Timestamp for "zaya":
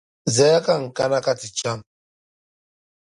0.35-0.59